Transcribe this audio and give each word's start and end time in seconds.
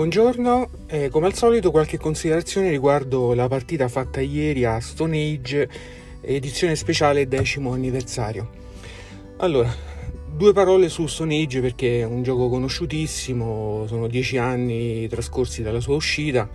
Buongiorno, 0.00 0.70
eh, 0.86 1.10
come 1.10 1.26
al 1.26 1.34
solito 1.34 1.70
qualche 1.70 1.98
considerazione 1.98 2.70
riguardo 2.70 3.34
la 3.34 3.48
partita 3.48 3.86
fatta 3.86 4.22
ieri 4.22 4.64
a 4.64 4.80
Stone 4.80 5.14
Age, 5.14 5.68
edizione 6.22 6.74
speciale 6.74 7.28
decimo 7.28 7.74
anniversario. 7.74 8.48
Allora, 9.40 9.70
due 10.34 10.54
parole 10.54 10.88
su 10.88 11.06
Stone 11.06 11.42
Age 11.42 11.60
perché 11.60 12.00
è 12.00 12.04
un 12.04 12.22
gioco 12.22 12.48
conosciutissimo, 12.48 13.84
sono 13.88 14.06
dieci 14.06 14.38
anni 14.38 15.06
trascorsi 15.06 15.60
dalla 15.60 15.80
sua 15.80 15.96
uscita 15.96 16.48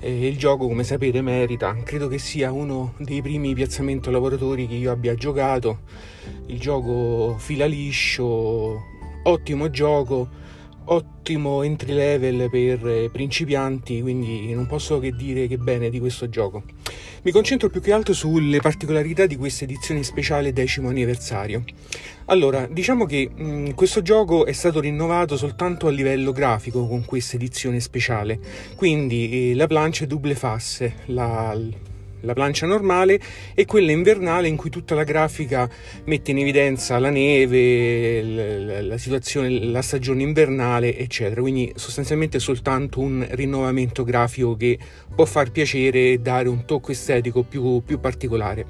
e 0.00 0.26
il 0.26 0.38
gioco 0.38 0.66
come 0.66 0.82
sapete 0.82 1.20
merita, 1.20 1.76
credo 1.84 2.08
che 2.08 2.18
sia 2.18 2.50
uno 2.50 2.94
dei 2.96 3.20
primi 3.20 3.52
piazzamento 3.52 4.10
lavoratori 4.10 4.66
che 4.66 4.76
io 4.76 4.90
abbia 4.90 5.14
giocato, 5.14 5.80
il 6.46 6.58
gioco 6.58 7.36
fila 7.36 7.66
liscio, 7.66 8.80
ottimo 9.24 9.68
gioco 9.68 10.48
ottimo 10.92 11.62
entry 11.62 11.92
level 11.92 12.48
per 12.50 12.86
eh, 12.86 13.10
principianti, 13.10 14.00
quindi 14.00 14.52
non 14.54 14.66
posso 14.66 14.98
che 14.98 15.12
dire 15.12 15.46
che 15.46 15.56
bene 15.56 15.90
di 15.90 15.98
questo 15.98 16.28
gioco. 16.28 16.62
Mi 17.22 17.30
concentro 17.30 17.68
più 17.68 17.80
che 17.80 17.92
altro 17.92 18.12
sulle 18.12 18.60
particolarità 18.60 19.26
di 19.26 19.36
questa 19.36 19.64
edizione 19.64 20.02
speciale 20.02 20.52
decimo 20.52 20.88
anniversario. 20.88 21.64
Allora, 22.26 22.66
diciamo 22.66 23.06
che 23.06 23.30
mh, 23.32 23.42
mm, 23.42 23.70
questo 23.70 24.02
gioco 24.02 24.46
è 24.46 24.52
stato 24.52 24.80
rinnovato 24.80 25.36
soltanto 25.36 25.86
a 25.86 25.90
livello 25.90 26.32
grafico 26.32 26.86
con 26.86 27.04
questa 27.04 27.36
edizione 27.36 27.80
speciale, 27.80 28.38
quindi 28.76 29.50
eh, 29.50 29.54
la 29.54 29.66
plancia 29.66 30.04
è 30.04 30.06
double 30.06 30.34
face, 30.34 30.94
la, 31.06 31.56
la 32.22 32.32
plancia 32.32 32.66
normale 32.66 33.20
e 33.54 33.64
quella 33.64 33.92
invernale 33.92 34.48
in 34.48 34.56
cui 34.56 34.70
tutta 34.70 34.94
la 34.94 35.04
grafica 35.04 35.68
mette 36.04 36.30
in 36.30 36.38
evidenza 36.38 36.98
la 36.98 37.10
neve, 37.10 38.82
la, 38.82 38.98
situazione, 38.98 39.64
la 39.64 39.82
stagione 39.82 40.22
invernale, 40.22 40.96
eccetera. 40.96 41.40
Quindi 41.40 41.72
sostanzialmente 41.76 42.38
soltanto 42.38 43.00
un 43.00 43.26
rinnovamento 43.30 44.04
grafico 44.04 44.56
che 44.56 44.78
può 45.14 45.24
far 45.24 45.50
piacere 45.50 46.12
e 46.12 46.18
dare 46.18 46.48
un 46.48 46.64
tocco 46.64 46.92
estetico 46.92 47.42
più, 47.42 47.82
più 47.84 48.00
particolare. 48.00 48.66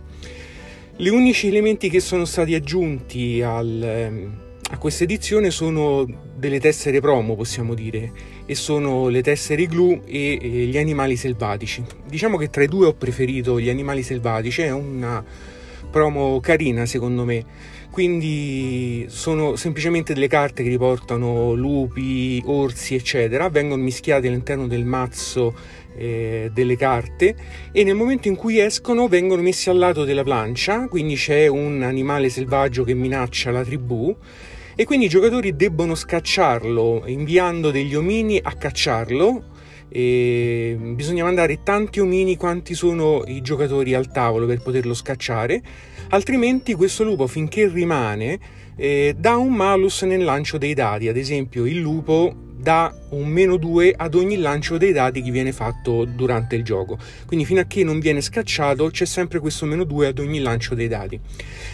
Gli 0.96 1.08
unici 1.08 1.48
elementi 1.48 1.88
che 1.88 2.00
sono 2.00 2.24
stati 2.26 2.54
aggiunti 2.54 3.40
al 3.40 4.48
a 4.72 4.78
questa 4.78 5.02
edizione 5.02 5.50
sono 5.50 6.06
delle 6.36 6.60
tessere 6.60 7.00
promo, 7.00 7.34
possiamo 7.34 7.74
dire, 7.74 8.12
e 8.46 8.54
sono 8.54 9.08
le 9.08 9.20
tessere 9.20 9.66
glue 9.66 10.02
e, 10.06 10.38
e 10.40 10.48
gli 10.66 10.78
animali 10.78 11.16
selvatici. 11.16 11.84
Diciamo 12.06 12.36
che 12.36 12.50
tra 12.50 12.62
i 12.62 12.68
due 12.68 12.86
ho 12.86 12.94
preferito 12.94 13.60
gli 13.60 13.68
animali 13.68 14.02
selvatici, 14.04 14.62
è 14.62 14.70
una 14.70 15.24
promo 15.90 16.38
carina 16.38 16.86
secondo 16.86 17.24
me. 17.24 17.44
Quindi 17.90 19.06
sono 19.08 19.56
semplicemente 19.56 20.14
delle 20.14 20.28
carte 20.28 20.62
che 20.62 20.68
riportano 20.68 21.54
lupi, 21.54 22.40
orsi, 22.46 22.94
eccetera, 22.94 23.48
vengono 23.48 23.82
mischiate 23.82 24.28
all'interno 24.28 24.68
del 24.68 24.84
mazzo 24.84 25.52
eh, 25.96 26.50
delle 26.52 26.76
carte 26.76 27.34
e 27.72 27.84
nel 27.84 27.94
momento 27.94 28.28
in 28.28 28.36
cui 28.36 28.58
escono 28.58 29.08
vengono 29.08 29.42
messi 29.42 29.70
al 29.70 29.78
lato 29.78 30.04
della 30.04 30.22
plancia, 30.22 30.88
quindi 30.88 31.14
c'è 31.14 31.46
un 31.46 31.82
animale 31.82 32.28
selvaggio 32.28 32.84
che 32.84 32.94
minaccia 32.94 33.50
la 33.50 33.64
tribù 33.64 34.16
e 34.74 34.84
quindi 34.84 35.06
i 35.06 35.08
giocatori 35.08 35.56
debbono 35.56 35.94
scacciarlo 35.94 37.02
inviando 37.06 37.70
degli 37.70 37.94
omini 37.94 38.40
a 38.42 38.52
cacciarlo 38.54 39.44
e 39.92 40.76
bisogna 40.94 41.24
mandare 41.24 41.62
tanti 41.64 41.98
omini 41.98 42.36
quanti 42.36 42.74
sono 42.74 43.24
i 43.26 43.42
giocatori 43.42 43.92
al 43.92 44.10
tavolo 44.12 44.46
per 44.46 44.62
poterlo 44.62 44.94
scacciare 44.94 45.60
altrimenti 46.10 46.74
questo 46.74 47.02
lupo 47.02 47.26
finché 47.26 47.68
rimane 47.68 48.38
eh, 48.76 49.16
dà 49.18 49.36
un 49.36 49.52
malus 49.52 50.02
nel 50.02 50.22
lancio 50.22 50.58
dei 50.58 50.74
dadi 50.74 51.08
ad 51.08 51.16
esempio 51.16 51.66
il 51.66 51.78
lupo 51.78 52.49
dà 52.60 52.94
un 53.10 53.28
meno 53.28 53.56
2 53.56 53.94
ad 53.96 54.14
ogni 54.14 54.36
lancio 54.36 54.76
dei 54.76 54.92
dati 54.92 55.22
che 55.22 55.30
viene 55.30 55.52
fatto 55.52 56.04
durante 56.04 56.56
il 56.56 56.62
gioco. 56.62 56.98
Quindi 57.26 57.44
fino 57.44 57.60
a 57.60 57.64
che 57.64 57.82
non 57.84 57.98
viene 57.98 58.20
scacciato 58.20 58.88
c'è 58.90 59.04
sempre 59.04 59.38
questo 59.38 59.66
meno 59.66 59.84
2 59.84 60.08
ad 60.08 60.18
ogni 60.18 60.40
lancio 60.40 60.74
dei 60.74 60.88
dati. 60.88 61.18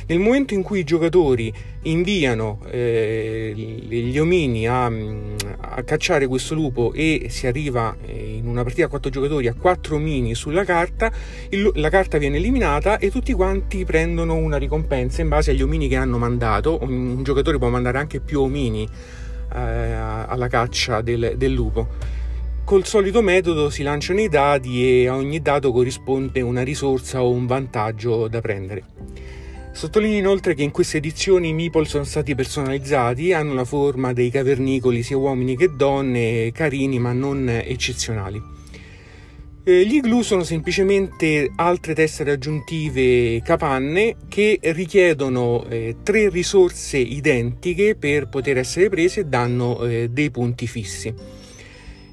Nel 0.07 0.19
momento 0.19 0.55
in 0.55 0.63
cui 0.63 0.81
i 0.81 0.85
giocatori 0.85 1.53
inviano 1.83 2.63
eh, 2.71 3.53
gli 3.55 4.19
omini 4.19 4.67
a, 4.67 4.87
a, 4.87 5.83
cacciare 5.83 6.27
questo 6.27 6.55
lupo 6.55 6.93
e 6.93 7.27
si 7.29 7.47
arriva 7.47 7.97
eh, 8.05 8.37
in 8.37 8.47
una 8.47 8.63
partita 8.63 8.87
a 8.87 8.89
4 8.89 9.11
giocatori 9.11 9.47
a 9.47 9.55
4 9.55 9.97
omini 9.97 10.35
sulla 10.35 10.65
carta, 10.65 11.13
il, 11.51 11.71
la 11.75 11.91
carta 11.91 12.19
viene 12.19 12.37
eliminata 12.37 12.99
e 12.99 13.11
tutti 13.11 13.33
quanti 13.33 13.85
prendono 13.85 14.35
una 14.35 14.57
ricompensa 14.57 15.23
in 15.23 15.29
base 15.29 15.51
agli 15.51 15.63
omini 15.63 15.89
che 15.89 15.97
hanno 15.97 16.19
mandato. 16.19 16.79
Un, 16.81 17.17
un 17.17 17.23
giocatore 17.23 17.59
può 17.59 17.69
mandare 17.69 17.99
anche 17.99 18.21
più 18.21 18.41
omini 18.41 18.89
eh, 19.53 19.59
alla 19.59 20.49
caccia 20.49 21.01
del, 21.01 21.35
del 21.37 21.53
lupo. 21.53 21.89
Col 22.65 22.85
solito 22.85 23.23
metodo 23.23 23.71
si 23.71 23.85
lanciano 23.85 24.21
i 24.21 24.29
dati 24.29 25.03
e 25.03 25.07
a 25.07 25.15
ogni 25.15 25.41
dato 25.41 25.71
corrisponde 25.71 26.41
una 26.41 26.63
risorsa 26.63 27.23
o 27.23 27.31
un 27.31 27.47
vantaggio 27.47 28.27
da 28.27 28.41
prendere. 28.41 28.83
Sottolineo 29.71 30.19
inoltre 30.19 30.55
che 30.55 30.63
in 30.63 30.71
queste 30.71 30.97
edizioni 30.97 31.51
i 31.51 31.53
meeple 31.53 31.85
sono 31.85 32.05
stati 32.05 32.35
personalizzati, 32.35 33.33
hanno 33.33 33.53
la 33.53 33.65
forma 33.65 34.13
dei 34.13 34.31
cavernicoli 34.31 35.03
sia 35.03 35.19
uomini 35.19 35.57
che 35.57 35.77
donne, 35.77 36.51
carini 36.51 36.99
ma 36.99 37.13
non 37.13 37.49
eccezionali. 37.49 38.43
Eh, 39.69 39.85
gli 39.85 39.99
glue 39.99 40.23
sono 40.23 40.45
semplicemente 40.45 41.51
altre 41.57 41.93
tessere 41.93 42.31
aggiuntive 42.31 43.43
capanne 43.43 44.15
che 44.29 44.61
richiedono 44.63 45.67
eh, 45.69 45.97
tre 46.05 46.29
risorse 46.29 46.99
identiche 46.99 47.97
per 47.97 48.29
poter 48.29 48.59
essere 48.59 48.89
prese 48.89 49.23
e 49.23 49.25
danno 49.25 49.85
eh, 49.85 50.09
dei 50.09 50.31
punti 50.31 50.69
fissi. 50.69 51.13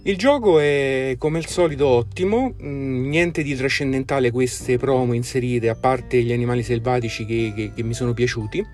Il 0.01 0.17
gioco 0.17 0.57
è 0.57 1.13
come 1.19 1.37
al 1.37 1.45
solito 1.45 1.85
ottimo, 1.85 2.55
mm, 2.59 3.07
niente 3.07 3.43
di 3.43 3.53
trascendentale 3.53 4.31
queste 4.31 4.79
promo 4.79 5.13
inserite 5.13 5.69
a 5.69 5.75
parte 5.75 6.23
gli 6.23 6.33
animali 6.33 6.63
selvatici 6.63 7.23
che, 7.23 7.53
che, 7.55 7.71
che 7.75 7.83
mi 7.83 7.93
sono 7.93 8.15
piaciuti. 8.15 8.65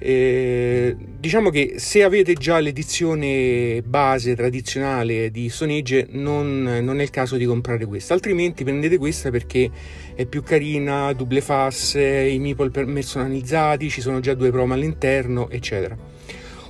Eh, 0.00 0.96
diciamo 1.18 1.50
che 1.50 1.74
se 1.78 2.04
avete 2.04 2.34
già 2.34 2.60
l'edizione 2.60 3.82
base 3.84 4.36
tradizionale 4.36 5.30
di 5.30 5.48
Stone 5.48 5.78
Age 5.78 6.06
non, 6.10 6.62
non, 6.62 7.00
è 7.00 7.02
il 7.02 7.10
caso 7.10 7.36
di 7.36 7.44
comprare 7.44 7.84
questa. 7.84 8.14
Altrimenti 8.14 8.64
prendete 8.64 8.96
questa 8.96 9.30
perché 9.30 9.70
è 10.14 10.24
più 10.26 10.42
carina, 10.42 11.12
double 11.12 11.40
face, 11.40 12.00
i 12.00 12.38
meeple 12.38 12.70
personalizzati, 12.70 13.90
ci 13.90 14.00
sono 14.00 14.20
già 14.20 14.34
due 14.34 14.50
promo 14.50 14.74
all'interno 14.74 15.50
eccetera 15.50 16.17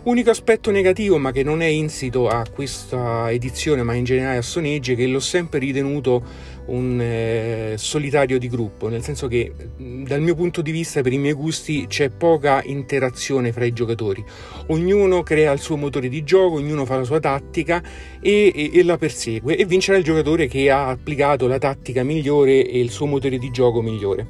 Unico 0.04 0.30
aspetto 0.30 0.70
negativo, 0.70 1.18
ma 1.18 1.32
che 1.32 1.42
non 1.42 1.60
è 1.60 1.66
insito 1.66 2.28
a 2.28 2.46
questa 2.50 3.30
edizione, 3.30 3.82
ma 3.82 3.94
in 3.94 4.04
generale 4.04 4.38
a 4.38 4.42
è 4.42 4.94
che 4.94 5.06
l'ho 5.06 5.20
sempre 5.20 5.58
ritenuto 5.58 6.22
un 6.66 7.00
eh, 7.00 7.74
solitario 7.76 8.38
di 8.38 8.48
gruppo, 8.48 8.88
nel 8.88 9.02
senso 9.02 9.26
che 9.26 9.52
dal 9.76 10.20
mio 10.20 10.34
punto 10.34 10.62
di 10.62 10.70
vista, 10.70 11.00
per 11.02 11.12
i 11.12 11.18
miei 11.18 11.32
gusti, 11.32 11.86
c'è 11.88 12.10
poca 12.10 12.62
interazione 12.64 13.52
fra 13.52 13.64
i 13.64 13.72
giocatori. 13.72 14.24
Ognuno 14.68 15.22
crea 15.22 15.52
il 15.52 15.60
suo 15.60 15.76
motore 15.76 16.08
di 16.08 16.22
gioco, 16.24 16.56
ognuno 16.56 16.84
fa 16.84 16.96
la 16.96 17.04
sua 17.04 17.20
tattica 17.20 17.82
e, 18.20 18.52
e, 18.54 18.70
e 18.72 18.82
la 18.84 18.96
persegue 18.96 19.56
e 19.56 19.64
vincerà 19.64 19.98
il 19.98 20.04
giocatore 20.04 20.46
che 20.46 20.70
ha 20.70 20.88
applicato 20.88 21.46
la 21.48 21.58
tattica 21.58 22.02
migliore 22.02 22.66
e 22.66 22.78
il 22.78 22.90
suo 22.90 23.06
motore 23.06 23.36
di 23.36 23.50
gioco 23.50 23.82
migliore. 23.82 24.26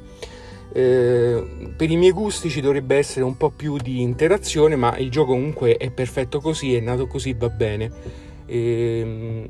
Eh, 0.71 1.73
per 1.75 1.89
i 1.89 1.97
miei 1.97 2.11
gusti 2.11 2.49
ci 2.49 2.61
dovrebbe 2.61 2.95
essere 2.95 3.25
un 3.25 3.37
po' 3.37 3.49
più 3.49 3.77
di 3.77 4.01
interazione, 4.01 4.75
ma 4.75 4.97
il 4.97 5.09
gioco 5.09 5.33
comunque 5.33 5.77
è 5.77 5.89
perfetto 5.91 6.39
così, 6.39 6.75
è 6.75 6.79
nato 6.79 7.07
così, 7.07 7.33
va 7.33 7.49
bene. 7.49 7.91
Eh, 8.45 9.45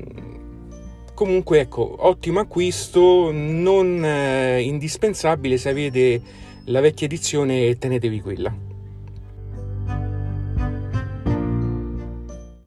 comunque 1.14 1.60
ecco, 1.60 2.06
ottimo 2.06 2.40
acquisto, 2.40 3.30
non 3.32 4.04
eh, 4.04 4.62
indispensabile 4.62 5.58
se 5.58 5.68
avete 5.68 6.22
la 6.64 6.80
vecchia 6.80 7.06
edizione 7.06 7.76
tenetevi 7.76 8.20
quella. 8.20 8.69